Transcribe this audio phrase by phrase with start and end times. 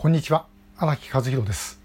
[0.00, 0.46] こんにちは。
[0.76, 1.80] 荒木和弘です、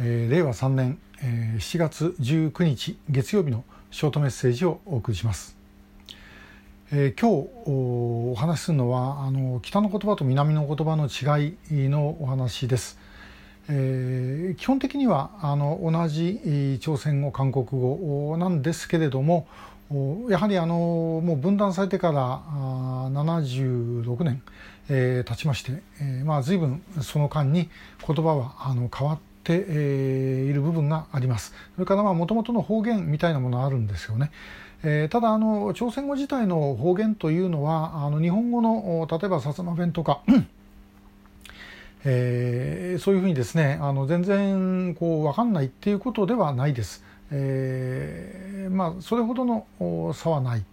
[0.00, 5.56] えー、令和3年、えー、7月19日月曜日のショートメッセージをお送りします、
[6.90, 12.98] えー、今日お話しするのはあの北の言葉と南の言葉の違いのお話です、
[13.68, 19.46] えー、基本的にはあの同じ朝鮮語韓国語なんですけれども
[20.28, 20.76] やはりあの
[21.24, 22.42] もう分断されてから
[23.10, 24.42] 76年、
[24.88, 27.68] えー、経ちまして、えー、まあ随分その間に
[28.06, 31.52] 言葉はあの変わって、いる部分があります。
[31.74, 34.30] それからまあ元々の方言みたいなものあるんですよね。
[34.84, 40.22] えー、ただあの朝鮮語自体の方言というのはあの日本語の例えば薩摩弁とか
[42.04, 47.04] えー、そういうふうにですねあの全然こう分かんないっていうことではないです。
[47.32, 50.64] えー、まあそれほどの差はない。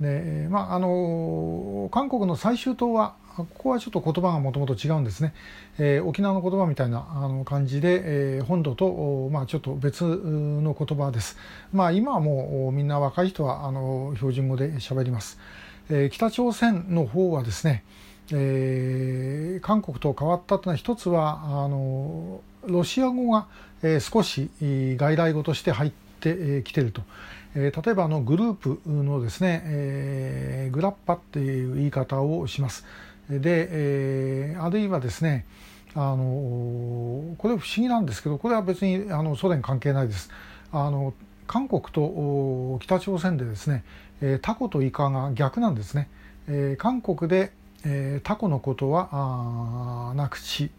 [0.00, 5.34] でまああの韓国の最終島はここはちょっと言葉がもともと違うんですね、
[5.78, 11.36] えー、沖縄の言葉みたいなあの感じで、えー、本土と、まあ、ちょっと別の言葉です、
[11.72, 15.38] まあ、今はもうみんな若い人はあの標準語で喋ります、
[15.90, 17.84] えー、北朝鮮の方はですね、
[18.32, 23.46] えー、韓国と変わったというのは一つはあのロシア語が、
[23.82, 24.50] えー、少し
[24.96, 27.02] 外来語として入ってきていると、
[27.54, 32.84] えー、例えばあのグループのですね、えー、グラッパっていう言い方をします。
[33.28, 35.46] で、えー、あるいはですね
[35.94, 40.30] あのこれ不思議なんですけどこれは別にあのソ連関係ないです。
[40.72, 41.14] あの
[41.46, 43.82] 韓国と北朝鮮でですね、
[44.20, 46.08] えー、タコとイカが逆なんですね、
[46.46, 47.50] えー、韓国で、
[47.84, 50.70] えー、タコのことはなくち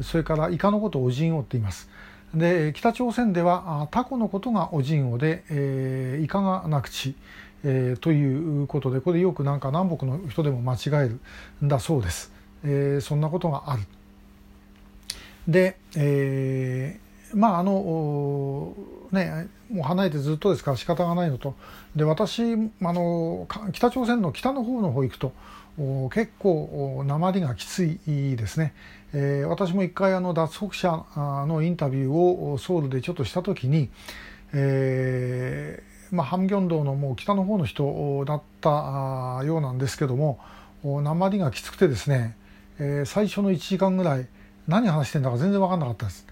[0.00, 1.88] それからイカのことをおじんおって言います。
[2.34, 7.14] で北朝鮮ではタコのことがおじんおで、えー、イカがなくち、
[7.62, 11.20] えー、ということでこれよくなんか南北の人でも間違える
[11.62, 12.32] んだそうです、
[12.64, 13.82] えー、そんなことがある。
[15.46, 18.74] で、えー、まああの
[19.10, 21.54] ねもう離れてずっとですから仕方がないのと。
[21.94, 22.56] で私あ
[22.92, 25.32] の北朝鮮の北の方の方行くと
[26.10, 28.74] 結構鉛がきついですね、
[29.46, 31.04] 私も一回あの脱北者
[31.46, 33.88] のインタビューをソウルでちょっとした時に、
[34.52, 40.38] えーまあ、ハムギョン道のもう北の方の人だったようなんですけども
[40.84, 42.36] 鉛がきつくてですね、
[43.06, 44.26] 最初の1時間ぐらい
[44.68, 46.26] 何話してんだか全然分かんなかったです。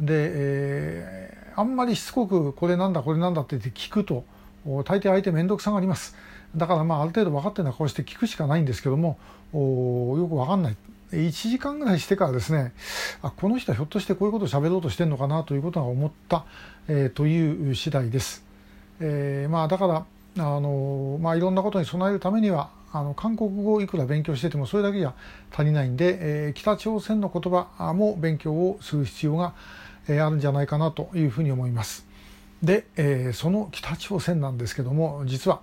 [0.00, 4.24] で、え、あんまりしつこくこれなんだこれなんだってって聞くと
[4.64, 6.16] 大抵相手面倒くさがります。
[6.54, 9.18] だからまあある程度分かってるような顔して聞くしかないんですけども
[9.52, 10.76] よく分かんない
[11.12, 12.72] 1時間ぐらいしてからですね
[13.22, 16.44] あこの人はひょっとしてこういうことを喋ろうとしてるのかなということが思った、
[16.88, 18.44] えー、という次第です。
[19.00, 20.06] えー、まあだから
[20.38, 25.14] あの、まあ、いろんなことに備えるためにはあの韓国語をいくら勉強しててもそれだけじゃ
[25.52, 29.54] 足りないんで、えー、北朝鮮の言葉も勉強をする必要が、
[30.08, 32.06] あるんじゃないかなというふうに思います。
[32.62, 35.62] で、え、その北朝鮮なんですけども実は、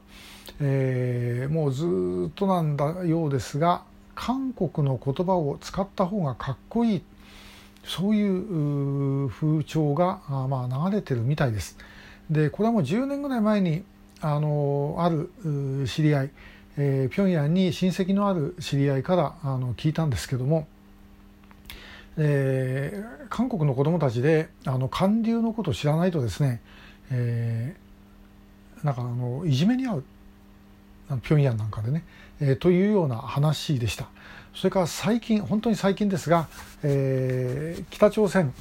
[0.62, 1.86] えー、もうず
[2.30, 3.84] っとなんだようですが
[4.16, 7.02] 韓国の言葉を使った方がかっこいい
[7.86, 11.78] そういう風潮がまあ流れてるみたいです。
[12.30, 13.84] でこれはもう10年ぐらい前に
[14.22, 15.30] あのある
[15.88, 16.30] 知り合い、
[16.78, 20.66] えー、平壌に親戚のある知り合いからあの聞いたんですけども、
[22.18, 26.62] えー、韓国の子どもたちであの韓流のことを知らないとですね、
[27.12, 30.04] えー、なんかあのいじめに遭う
[31.24, 32.04] 平壌なんかでね、
[32.40, 34.08] えー、というような話でした。
[34.54, 36.48] それから最近本当に最近ですが、
[36.84, 38.54] えー、北朝鮮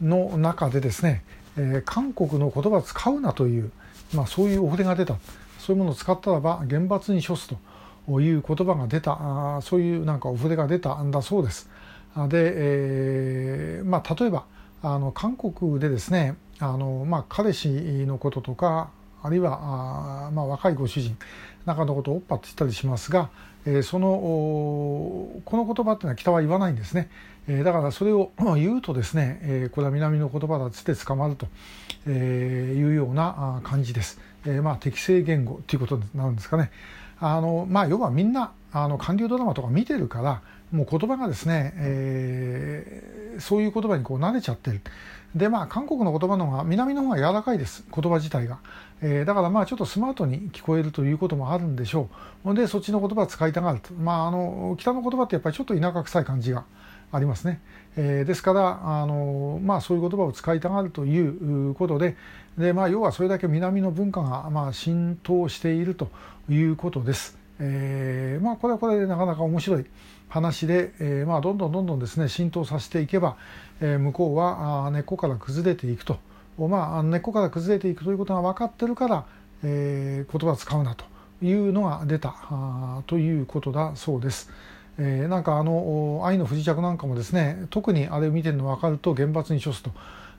[0.00, 1.24] の中でですね、
[1.56, 3.70] えー、韓国の言葉を使うなという、
[4.14, 5.16] まあ、そういうお触れが出た。
[5.58, 9.18] そういうものを使ったらば厳罰に処すという言葉が出た。
[9.20, 11.68] あそういうなんかお触れが出たんだそうです。
[12.28, 14.44] で、えーまあ、例えば
[14.82, 17.68] あの韓国でですねあの、まあ、彼氏
[18.06, 18.90] のこととか
[19.22, 21.16] あるいはあ、まあ、若いご主人
[21.68, 23.30] 中のことをおっぱって言ったりしますが、
[23.66, 27.10] えー、そのこの言葉っていうのは北は言わないんですね、
[27.46, 31.46] えー、だからそれを言うとですね、えー、これは南の言葉だっつって捕まると、
[32.06, 36.70] えいうような感じです、えまあ適正言語ということなんですかね。
[37.20, 44.80] あのまあ要はみんなあの韓流ドラマとか見てるからもう言葉がですね、えー、そういう言葉にこう慣れちゃってる。
[45.34, 47.84] でまあ韓国の言葉の方が南の方が柔らかいです。
[47.94, 48.58] 言葉自体が、
[49.02, 52.08] えー、だからまあちょっとスマートに聞こえるということもあるんでしょ
[52.44, 52.54] う。
[52.54, 53.92] でそっちの言葉を使いたがると。
[53.94, 56.64] まああの北の言葉ってやっぱりちょっと田舎臭い感じが
[57.10, 57.60] ありますね、
[57.96, 62.16] えー、ですからあのまあそういう言葉を使いたがるということで
[62.58, 66.10] でまあ要はそれだけ南の文化がまあ浸透していると
[66.48, 67.38] いうことです。
[67.60, 69.86] えー、まあこれはこれでなかなか面白い
[70.28, 73.36] 話で、えー、まあ、どんどんどんどんですね浸透させていけば、
[73.80, 76.18] えー、向こうは根っこから崩れていくと、
[76.58, 79.24] まあ、根っこから崩れていくということが分かってるから、
[79.62, 81.04] えー、言葉を使うなと
[81.42, 82.34] いうのが出た
[83.06, 84.50] ということだそうです。
[85.00, 89.92] えー、なんかあの愛の不時着なんかもですね特にあれを見てるの分かると厳罰に処すと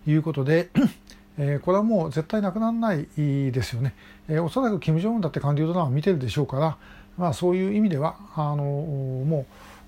[0.06, 0.70] いうことで
[1.42, 3.96] えー、これはもう絶対なくならないですよね、
[4.28, 6.78] えー、おそらく金正恩だって官僚ドラマ見てるでしょうから、
[7.20, 9.46] まあ、そういう意味ではあのも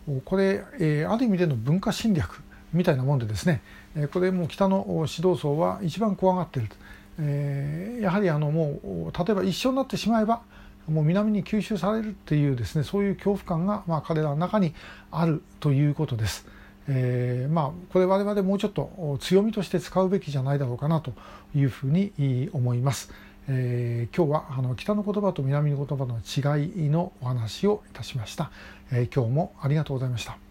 [0.07, 2.43] うこれ、え、ある意味での文化侵略
[2.73, 3.61] みたいなもんでですね、
[3.95, 6.75] え、これもう北の指導層は一番怖がっていると、
[7.19, 10.41] え、やはりあのもう例えば一緒になってしまえば
[10.89, 14.73] もう南に吸収されるっていうですねそういう恐怖感が、まあ、彼らの中に
[15.09, 16.45] あるということです。
[16.87, 21.13] えー、まあこれ我々もうちょっと強みとして使うべきじゃないだろうかなと
[21.55, 23.11] いうふうに思います。
[23.49, 28.51] えー、今日はあの北の言葉と南の言葉の違いのお話をいたしました、
[28.91, 30.41] えー、今日もありがとうございました。